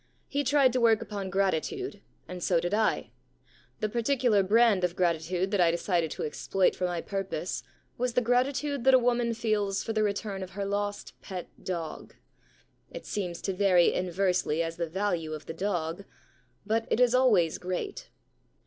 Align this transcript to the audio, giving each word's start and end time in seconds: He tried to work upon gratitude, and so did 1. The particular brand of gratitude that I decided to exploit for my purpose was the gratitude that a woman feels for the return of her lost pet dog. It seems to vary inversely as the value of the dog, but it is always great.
He 0.27 0.43
tried 0.43 0.73
to 0.73 0.81
work 0.81 0.99
upon 1.03 1.29
gratitude, 1.29 2.01
and 2.27 2.43
so 2.43 2.59
did 2.59 2.73
1. 2.73 3.11
The 3.81 3.89
particular 3.89 4.41
brand 4.41 4.83
of 4.83 4.95
gratitude 4.95 5.51
that 5.51 5.61
I 5.61 5.69
decided 5.69 6.09
to 6.09 6.23
exploit 6.23 6.75
for 6.75 6.85
my 6.85 7.01
purpose 7.01 7.61
was 7.99 8.13
the 8.13 8.21
gratitude 8.21 8.83
that 8.85 8.95
a 8.95 8.97
woman 8.97 9.35
feels 9.35 9.83
for 9.83 9.93
the 9.93 10.01
return 10.01 10.41
of 10.41 10.53
her 10.57 10.65
lost 10.65 11.13
pet 11.21 11.49
dog. 11.63 12.15
It 12.89 13.05
seems 13.05 13.43
to 13.43 13.53
vary 13.53 13.93
inversely 13.93 14.63
as 14.63 14.77
the 14.77 14.89
value 14.89 15.33
of 15.33 15.45
the 15.45 15.53
dog, 15.53 16.05
but 16.65 16.87
it 16.89 16.99
is 16.99 17.13
always 17.13 17.59
great. 17.59 18.09